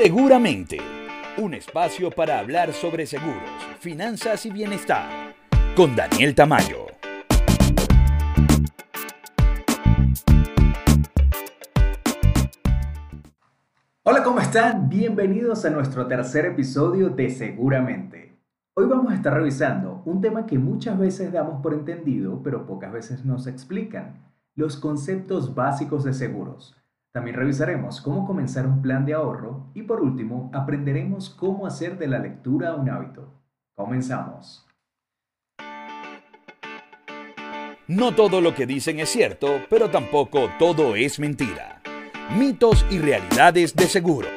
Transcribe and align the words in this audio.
Seguramente, 0.00 0.78
un 1.38 1.54
espacio 1.54 2.12
para 2.12 2.38
hablar 2.38 2.72
sobre 2.72 3.04
seguros, 3.04 3.42
finanzas 3.80 4.46
y 4.46 4.52
bienestar, 4.52 5.34
con 5.74 5.96
Daniel 5.96 6.36
Tamayo. 6.36 6.86
Hola, 14.04 14.22
¿cómo 14.22 14.38
están? 14.38 14.88
Bienvenidos 14.88 15.64
a 15.64 15.70
nuestro 15.70 16.06
tercer 16.06 16.46
episodio 16.46 17.08
de 17.08 17.30
Seguramente. 17.30 18.38
Hoy 18.74 18.86
vamos 18.86 19.10
a 19.10 19.16
estar 19.16 19.34
revisando 19.34 20.02
un 20.04 20.20
tema 20.20 20.46
que 20.46 20.60
muchas 20.60 20.96
veces 20.96 21.32
damos 21.32 21.60
por 21.60 21.74
entendido, 21.74 22.40
pero 22.44 22.68
pocas 22.68 22.92
veces 22.92 23.24
nos 23.24 23.48
explican, 23.48 24.14
los 24.54 24.76
conceptos 24.76 25.56
básicos 25.56 26.04
de 26.04 26.14
seguros. 26.14 26.77
También 27.12 27.36
revisaremos 27.36 28.02
cómo 28.02 28.26
comenzar 28.26 28.66
un 28.66 28.82
plan 28.82 29.06
de 29.06 29.14
ahorro 29.14 29.70
y 29.74 29.82
por 29.82 30.02
último 30.02 30.50
aprenderemos 30.52 31.30
cómo 31.30 31.66
hacer 31.66 31.98
de 31.98 32.06
la 32.06 32.18
lectura 32.18 32.74
un 32.74 32.90
hábito. 32.90 33.32
Comenzamos. 33.74 34.66
No 37.86 38.14
todo 38.14 38.42
lo 38.42 38.54
que 38.54 38.66
dicen 38.66 39.00
es 39.00 39.08
cierto, 39.08 39.62
pero 39.70 39.90
tampoco 39.90 40.50
todo 40.58 40.94
es 40.94 41.18
mentira. 41.18 41.80
Mitos 42.38 42.84
y 42.90 42.98
realidades 42.98 43.74
de 43.74 43.84
seguro. 43.84 44.28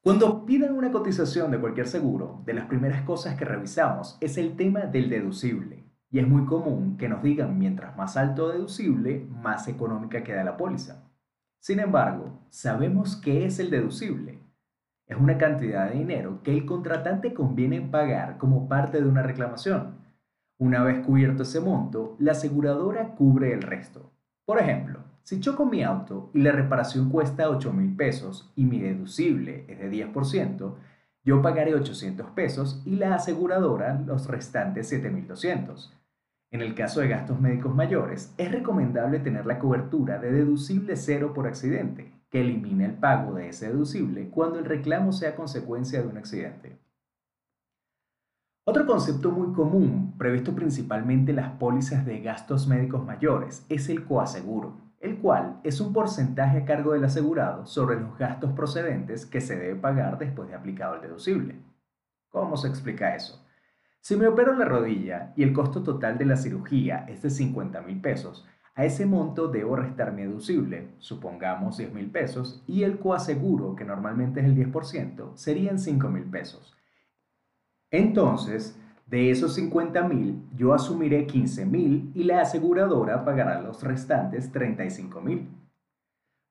Cuando 0.00 0.46
pidan 0.46 0.74
una 0.74 0.90
cotización 0.90 1.50
de 1.50 1.60
cualquier 1.60 1.86
seguro, 1.86 2.42
de 2.46 2.54
las 2.54 2.66
primeras 2.66 3.02
cosas 3.02 3.36
que 3.36 3.44
revisamos 3.44 4.16
es 4.22 4.38
el 4.38 4.56
tema 4.56 4.80
del 4.80 5.10
deducible. 5.10 5.91
Y 6.12 6.18
es 6.18 6.28
muy 6.28 6.44
común 6.44 6.98
que 6.98 7.08
nos 7.08 7.22
digan 7.22 7.58
mientras 7.58 7.96
más 7.96 8.18
alto 8.18 8.50
deducible, 8.50 9.26
más 9.42 9.66
económica 9.66 10.22
queda 10.22 10.44
la 10.44 10.58
póliza. 10.58 11.10
Sin 11.58 11.80
embargo, 11.80 12.38
sabemos 12.50 13.16
qué 13.16 13.46
es 13.46 13.58
el 13.58 13.70
deducible. 13.70 14.38
Es 15.06 15.16
una 15.16 15.38
cantidad 15.38 15.88
de 15.88 15.98
dinero 15.98 16.42
que 16.42 16.52
el 16.52 16.66
contratante 16.66 17.32
conviene 17.32 17.80
pagar 17.80 18.36
como 18.36 18.68
parte 18.68 19.00
de 19.00 19.08
una 19.08 19.22
reclamación. 19.22 20.02
Una 20.58 20.82
vez 20.82 21.04
cubierto 21.04 21.44
ese 21.44 21.60
monto, 21.60 22.14
la 22.18 22.32
aseguradora 22.32 23.14
cubre 23.14 23.54
el 23.54 23.62
resto. 23.62 24.12
Por 24.44 24.58
ejemplo, 24.58 25.00
si 25.22 25.40
choco 25.40 25.64
mi 25.64 25.82
auto 25.82 26.30
y 26.34 26.42
la 26.42 26.52
reparación 26.52 27.08
cuesta 27.08 27.48
8 27.48 27.72
mil 27.72 27.96
pesos 27.96 28.52
y 28.54 28.64
mi 28.64 28.80
deducible 28.80 29.64
es 29.66 29.78
de 29.78 29.90
10%, 29.90 30.74
yo 31.24 31.40
pagaré 31.40 31.74
800 31.74 32.30
pesos 32.30 32.82
y 32.84 32.96
la 32.96 33.14
aseguradora 33.14 33.94
los 34.04 34.26
restantes 34.26 34.92
7.200. 34.92 36.01
En 36.52 36.60
el 36.60 36.74
caso 36.74 37.00
de 37.00 37.08
gastos 37.08 37.40
médicos 37.40 37.74
mayores, 37.74 38.34
es 38.36 38.52
recomendable 38.52 39.18
tener 39.20 39.46
la 39.46 39.58
cobertura 39.58 40.18
de 40.18 40.30
deducible 40.30 40.96
cero 40.96 41.32
por 41.32 41.46
accidente, 41.46 42.12
que 42.28 42.42
elimine 42.42 42.84
el 42.84 42.92
pago 42.92 43.32
de 43.32 43.48
ese 43.48 43.68
deducible 43.68 44.28
cuando 44.28 44.58
el 44.58 44.66
reclamo 44.66 45.12
sea 45.12 45.34
consecuencia 45.34 46.02
de 46.02 46.08
un 46.08 46.18
accidente. 46.18 46.78
Otro 48.64 48.86
concepto 48.86 49.30
muy 49.30 49.54
común, 49.54 50.14
previsto 50.18 50.54
principalmente 50.54 51.30
en 51.30 51.36
las 51.36 51.52
pólizas 51.52 52.04
de 52.04 52.20
gastos 52.20 52.68
médicos 52.68 53.02
mayores, 53.02 53.64
es 53.70 53.88
el 53.88 54.04
coaseguro, 54.04 54.76
el 55.00 55.16
cual 55.20 55.58
es 55.64 55.80
un 55.80 55.94
porcentaje 55.94 56.58
a 56.58 56.64
cargo 56.66 56.92
del 56.92 57.04
asegurado 57.04 57.64
sobre 57.64 57.98
los 57.98 58.18
gastos 58.18 58.52
procedentes 58.52 59.24
que 59.24 59.40
se 59.40 59.56
debe 59.56 59.80
pagar 59.80 60.18
después 60.18 60.50
de 60.50 60.54
aplicado 60.54 60.96
el 60.96 61.00
deducible. 61.00 61.56
¿Cómo 62.28 62.58
se 62.58 62.68
explica 62.68 63.16
eso? 63.16 63.42
Si 64.02 64.16
me 64.16 64.26
opero 64.26 64.52
la 64.54 64.64
rodilla 64.64 65.32
y 65.36 65.44
el 65.44 65.52
costo 65.52 65.84
total 65.84 66.18
de 66.18 66.24
la 66.24 66.36
cirugía 66.36 67.06
es 67.08 67.22
de 67.22 67.30
50 67.30 67.82
mil 67.82 68.00
pesos, 68.00 68.44
a 68.74 68.84
ese 68.84 69.06
monto 69.06 69.46
debo 69.46 69.76
restar 69.76 70.12
mi 70.12 70.22
deducible, 70.22 70.88
supongamos 70.98 71.76
10 71.76 71.94
mil 71.94 72.10
pesos, 72.10 72.64
y 72.66 72.82
el 72.82 72.98
coaseguro, 72.98 73.76
que 73.76 73.84
normalmente 73.84 74.40
es 74.40 74.46
el 74.46 74.56
10%, 74.56 75.36
serían 75.36 75.78
5 75.78 76.08
mil 76.08 76.24
pesos. 76.24 76.76
Entonces, 77.92 78.76
de 79.06 79.30
esos 79.30 79.54
50 79.54 80.02
mil, 80.08 80.48
yo 80.56 80.74
asumiré 80.74 81.24
15 81.28 81.64
mil 81.66 82.10
y 82.12 82.24
la 82.24 82.40
aseguradora 82.40 83.24
pagará 83.24 83.62
los 83.62 83.84
restantes 83.84 84.50
35 84.50 85.20
mil. 85.20 85.48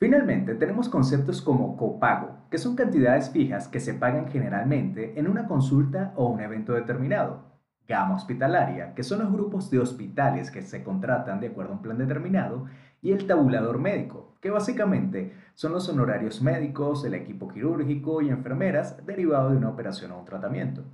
Finalmente, 0.00 0.54
tenemos 0.54 0.88
conceptos 0.88 1.42
como 1.42 1.76
copago, 1.76 2.46
que 2.52 2.58
son 2.58 2.76
cantidades 2.76 3.30
fijas 3.30 3.66
que 3.66 3.80
se 3.80 3.94
pagan 3.94 4.28
generalmente 4.28 5.18
en 5.18 5.26
una 5.26 5.48
consulta 5.48 6.12
o 6.14 6.28
un 6.28 6.40
evento 6.40 6.72
determinado. 6.72 7.42
Gama 7.88 8.14
hospitalaria, 8.14 8.94
que 8.94 9.02
son 9.02 9.18
los 9.18 9.32
grupos 9.32 9.72
de 9.72 9.80
hospitales 9.80 10.52
que 10.52 10.62
se 10.62 10.84
contratan 10.84 11.40
de 11.40 11.48
acuerdo 11.48 11.72
a 11.72 11.76
un 11.76 11.82
plan 11.82 11.98
determinado, 11.98 12.66
y 13.02 13.10
el 13.10 13.26
tabulador 13.26 13.80
médico, 13.80 14.36
que 14.40 14.50
básicamente 14.50 15.32
son 15.54 15.72
los 15.72 15.88
honorarios 15.88 16.42
médicos, 16.42 17.04
el 17.04 17.14
equipo 17.14 17.48
quirúrgico 17.48 18.22
y 18.22 18.28
enfermeras 18.28 19.04
derivado 19.04 19.50
de 19.50 19.56
una 19.56 19.70
operación 19.70 20.12
o 20.12 20.20
un 20.20 20.24
tratamiento. 20.24 20.84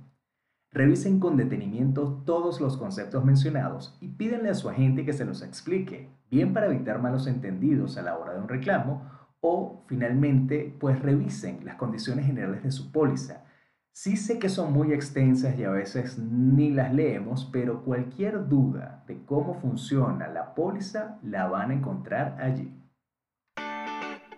Revisen 0.75 1.21
con 1.21 1.37
detenimiento 1.37 2.21
todos 2.25 2.59
los 2.59 2.75
conceptos 2.75 3.23
mencionados 3.23 3.97
y 4.01 4.09
pídenle 4.09 4.49
a 4.49 4.55
su 4.55 4.67
agente 4.67 5.05
que 5.05 5.13
se 5.13 5.23
los 5.23 5.41
explique, 5.41 6.09
bien 6.29 6.51
para 6.53 6.65
evitar 6.65 7.01
malos 7.01 7.27
entendidos 7.27 7.97
a 7.97 8.01
la 8.01 8.17
hora 8.17 8.33
de 8.33 8.41
un 8.41 8.49
reclamo 8.49 9.09
o 9.39 9.85
finalmente 9.87 10.75
pues 10.77 11.01
revisen 11.01 11.63
las 11.63 11.77
condiciones 11.77 12.25
generales 12.25 12.61
de 12.61 12.71
su 12.71 12.91
póliza. 12.91 13.45
Sí 13.93 14.17
sé 14.17 14.37
que 14.37 14.49
son 14.49 14.73
muy 14.73 14.91
extensas 14.91 15.57
y 15.57 15.63
a 15.63 15.69
veces 15.69 16.19
ni 16.19 16.71
las 16.71 16.93
leemos, 16.93 17.49
pero 17.53 17.85
cualquier 17.85 18.49
duda 18.49 19.05
de 19.07 19.23
cómo 19.23 19.53
funciona 19.53 20.27
la 20.27 20.55
póliza 20.55 21.19
la 21.23 21.47
van 21.47 21.71
a 21.71 21.75
encontrar 21.75 22.37
allí. 22.41 22.77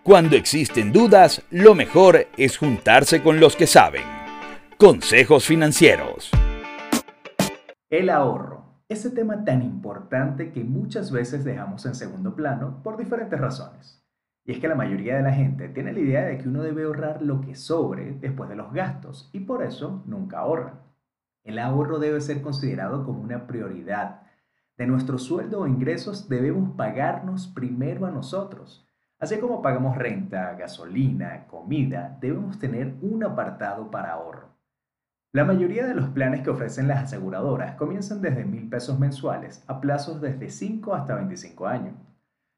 Cuando 0.04 0.36
existen 0.36 0.92
dudas, 0.92 1.42
lo 1.50 1.74
mejor 1.74 2.28
es 2.36 2.56
juntarse 2.56 3.24
con 3.24 3.40
los 3.40 3.56
que 3.56 3.66
saben. 3.66 4.17
Consejos 4.78 5.44
financieros. 5.44 6.30
El 7.90 8.10
ahorro. 8.10 8.84
Ese 8.88 9.10
tema 9.10 9.44
tan 9.44 9.64
importante 9.64 10.52
que 10.52 10.62
muchas 10.62 11.10
veces 11.10 11.42
dejamos 11.42 11.84
en 11.84 11.96
segundo 11.96 12.36
plano 12.36 12.80
por 12.84 12.96
diferentes 12.96 13.40
razones. 13.40 14.00
Y 14.44 14.52
es 14.52 14.60
que 14.60 14.68
la 14.68 14.76
mayoría 14.76 15.16
de 15.16 15.24
la 15.24 15.32
gente 15.32 15.68
tiene 15.68 15.92
la 15.92 15.98
idea 15.98 16.24
de 16.26 16.38
que 16.38 16.48
uno 16.48 16.62
debe 16.62 16.84
ahorrar 16.84 17.22
lo 17.22 17.40
que 17.40 17.56
sobre 17.56 18.12
después 18.12 18.48
de 18.48 18.54
los 18.54 18.72
gastos 18.72 19.30
y 19.32 19.40
por 19.40 19.64
eso 19.64 20.04
nunca 20.06 20.38
ahorra. 20.38 20.74
El 21.42 21.58
ahorro 21.58 21.98
debe 21.98 22.20
ser 22.20 22.40
considerado 22.40 23.04
como 23.04 23.20
una 23.20 23.48
prioridad. 23.48 24.22
De 24.76 24.86
nuestro 24.86 25.18
sueldo 25.18 25.62
o 25.62 25.66
ingresos 25.66 26.28
debemos 26.28 26.76
pagarnos 26.76 27.48
primero 27.48 28.06
a 28.06 28.12
nosotros. 28.12 28.86
Así 29.18 29.38
como 29.38 29.60
pagamos 29.60 29.96
renta, 29.96 30.54
gasolina, 30.54 31.48
comida, 31.48 32.16
debemos 32.20 32.60
tener 32.60 32.94
un 33.02 33.24
apartado 33.24 33.90
para 33.90 34.12
ahorro. 34.12 34.56
La 35.30 35.44
mayoría 35.44 35.86
de 35.86 35.94
los 35.94 36.08
planes 36.08 36.40
que 36.40 36.48
ofrecen 36.48 36.88
las 36.88 37.04
aseguradoras 37.04 37.74
comienzan 37.74 38.22
desde 38.22 38.46
mil 38.46 38.66
pesos 38.70 38.98
mensuales 38.98 39.62
a 39.66 39.78
plazos 39.78 40.22
desde 40.22 40.48
5 40.48 40.94
hasta 40.94 41.16
25 41.16 41.66
años. 41.66 41.94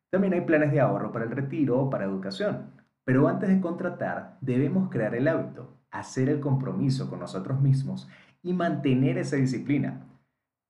También 0.09 0.35
hay 0.35 0.43
planes 0.43 0.71
de 0.71 0.79
ahorro 0.79 1.11
para 1.11 1.25
el 1.25 1.33
retiro 1.33 1.81
o 1.81 1.91
para 1.91 2.05
educación. 2.05 2.71
Pero 3.05 3.27
antes 3.27 3.49
de 3.49 3.61
contratar, 3.61 4.39
debemos 4.41 4.89
crear 4.89 5.17
el 5.17 5.27
hábito, 5.27 5.81
hacer 5.91 6.29
el 6.29 6.39
compromiso 6.39 7.11
con 7.11 7.19
nosotros 7.19 7.61
mismos 7.61 8.09
y 8.41 8.53
mantener 8.53 9.19
esa 9.19 9.35
disciplina. 9.35 10.07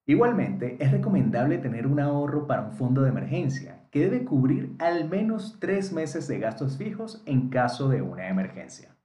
Igualmente, 0.06 0.82
es 0.82 0.90
recomendable 0.92 1.58
tener 1.58 1.86
un 1.86 2.00
ahorro 2.00 2.46
para 2.46 2.62
un 2.62 2.72
fondo 2.72 3.02
de 3.02 3.10
emergencia 3.10 3.86
que 3.90 4.00
debe 4.00 4.24
cubrir 4.24 4.74
al 4.78 5.10
menos 5.10 5.58
tres 5.60 5.92
meses 5.92 6.28
de 6.28 6.38
gastos 6.38 6.78
fijos 6.78 7.22
en 7.26 7.50
caso 7.50 7.90
de 7.90 8.00
una 8.00 8.28
emergencia 8.28 8.96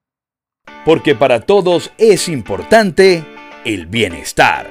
porque 0.86 1.16
para 1.16 1.40
todos 1.40 1.92
es 1.98 2.30
importante 2.30 3.26
el 3.66 3.88
bienestar. 3.88 4.68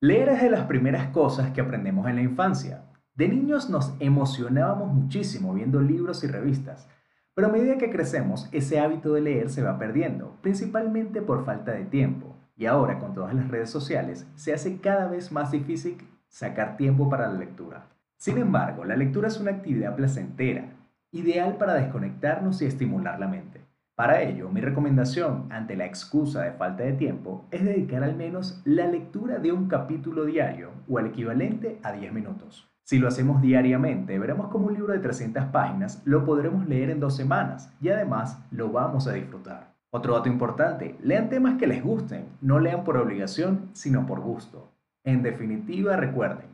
Leer 0.00 0.30
es 0.30 0.42
de 0.42 0.50
las 0.50 0.66
primeras 0.66 1.06
cosas 1.10 1.52
que 1.52 1.60
aprendemos 1.60 2.08
en 2.08 2.16
la 2.16 2.22
infancia. 2.22 2.82
De 3.14 3.28
niños 3.28 3.70
nos 3.70 3.94
emocionábamos 4.00 4.92
muchísimo 4.92 5.54
viendo 5.54 5.80
libros 5.80 6.24
y 6.24 6.26
revistas, 6.26 6.88
pero 7.34 7.46
a 7.46 7.52
medida 7.52 7.78
que 7.78 7.90
crecemos 7.90 8.48
ese 8.50 8.80
hábito 8.80 9.14
de 9.14 9.20
leer 9.20 9.50
se 9.50 9.62
va 9.62 9.78
perdiendo, 9.78 10.36
principalmente 10.42 11.22
por 11.22 11.44
falta 11.44 11.70
de 11.70 11.84
tiempo. 11.84 12.36
Y 12.56 12.66
ahora 12.66 12.98
con 12.98 13.14
todas 13.14 13.32
las 13.34 13.48
redes 13.48 13.70
sociales 13.70 14.26
se 14.34 14.52
hace 14.52 14.78
cada 14.78 15.06
vez 15.06 15.30
más 15.30 15.52
difícil 15.52 15.96
sacar 16.26 16.76
tiempo 16.76 17.08
para 17.08 17.28
la 17.28 17.38
lectura. 17.38 17.86
Sin 18.16 18.38
embargo, 18.38 18.84
la 18.84 18.96
lectura 18.96 19.28
es 19.28 19.38
una 19.38 19.52
actividad 19.52 19.94
placentera, 19.94 20.64
ideal 21.12 21.56
para 21.56 21.74
desconectarnos 21.74 22.60
y 22.62 22.66
estimular 22.66 23.20
la 23.20 23.28
mente. 23.28 23.71
Para 23.94 24.22
ello, 24.22 24.48
mi 24.48 24.62
recomendación 24.62 25.48
ante 25.50 25.76
la 25.76 25.84
excusa 25.84 26.42
de 26.42 26.52
falta 26.52 26.82
de 26.82 26.94
tiempo 26.94 27.44
es 27.50 27.62
dedicar 27.62 28.02
al 28.02 28.16
menos 28.16 28.62
la 28.64 28.86
lectura 28.86 29.38
de 29.38 29.52
un 29.52 29.68
capítulo 29.68 30.24
diario 30.24 30.70
o 30.88 30.98
el 30.98 31.06
equivalente 31.06 31.78
a 31.82 31.92
10 31.92 32.10
minutos. 32.14 32.72
Si 32.84 32.98
lo 32.98 33.06
hacemos 33.06 33.42
diariamente, 33.42 34.18
veremos 34.18 34.48
como 34.48 34.68
un 34.68 34.74
libro 34.74 34.94
de 34.94 34.98
300 34.98 35.44
páginas 35.46 36.00
lo 36.06 36.24
podremos 36.24 36.66
leer 36.66 36.88
en 36.88 37.00
dos 37.00 37.14
semanas 37.14 37.70
y 37.82 37.90
además 37.90 38.42
lo 38.50 38.72
vamos 38.72 39.06
a 39.06 39.12
disfrutar. 39.12 39.74
Otro 39.92 40.14
dato 40.14 40.30
importante, 40.30 40.96
lean 41.02 41.28
temas 41.28 41.58
que 41.58 41.66
les 41.66 41.84
gusten, 41.84 42.24
no 42.40 42.58
lean 42.60 42.84
por 42.84 42.96
obligación, 42.96 43.68
sino 43.74 44.06
por 44.06 44.20
gusto. 44.20 44.70
En 45.04 45.22
definitiva, 45.22 45.96
recuerden 45.96 46.46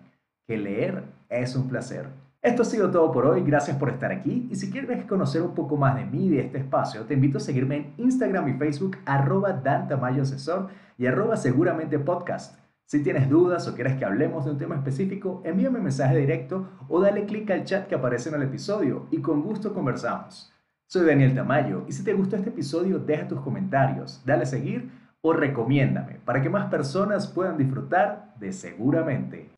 que 0.48 0.58
leer 0.58 1.04
es 1.28 1.54
un 1.54 1.68
placer 1.68 2.06
Esto 2.40 2.62
ha 2.62 2.64
sido 2.64 2.88
todo 2.92 3.10
por 3.10 3.26
hoy, 3.26 3.42
gracias 3.42 3.76
por 3.78 3.88
estar 3.88 4.12
aquí 4.12 4.46
y 4.48 4.54
si 4.54 4.70
quieres 4.70 5.04
conocer 5.06 5.42
un 5.42 5.56
poco 5.56 5.76
más 5.76 5.96
de 5.96 6.04
mí 6.04 6.26
y 6.26 6.28
de 6.28 6.40
este 6.42 6.58
espacio, 6.58 7.02
te 7.02 7.14
invito 7.14 7.38
a 7.38 7.40
seguirme 7.40 7.76
en 7.76 7.94
Instagram 7.96 8.48
y 8.48 8.52
Facebook 8.52 8.96
arroba 9.06 9.54
Dantamayo 9.54 10.22
Asesor 10.22 10.68
y 10.96 11.06
arroba 11.06 11.36
seguramente 11.36 11.98
podcast. 11.98 12.56
Si 12.84 13.02
tienes 13.02 13.28
dudas 13.28 13.66
o 13.66 13.74
quieres 13.74 13.96
que 13.96 14.04
hablemos 14.04 14.44
de 14.44 14.52
un 14.52 14.58
tema 14.58 14.76
específico, 14.76 15.42
envíame 15.44 15.78
un 15.78 15.84
mensaje 15.84 16.16
directo 16.16 16.68
o 16.88 17.00
dale 17.00 17.26
clic 17.26 17.50
al 17.50 17.64
chat 17.64 17.88
que 17.88 17.96
aparece 17.96 18.28
en 18.28 18.36
el 18.36 18.42
episodio 18.42 19.06
y 19.10 19.20
con 19.20 19.42
gusto 19.42 19.74
conversamos. 19.74 20.52
Soy 20.86 21.06
Daniel 21.06 21.34
Tamayo 21.34 21.82
y 21.88 21.92
si 21.92 22.04
te 22.04 22.14
gustó 22.14 22.36
este 22.36 22.50
episodio 22.50 23.00
deja 23.00 23.26
tus 23.26 23.40
comentarios, 23.40 24.22
dale 24.24 24.44
a 24.44 24.46
seguir 24.46 24.92
o 25.22 25.32
recomiéndame 25.32 26.20
para 26.24 26.40
que 26.40 26.50
más 26.50 26.70
personas 26.70 27.26
puedan 27.26 27.58
disfrutar 27.58 28.32
de 28.38 28.52
Seguramente. 28.52 29.50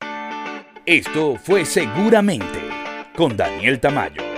Esto 0.87 1.37
fue 1.37 1.67
Seguramente 1.67 2.59
con 3.15 3.37
Daniel 3.37 3.79
Tamayo. 3.79 4.30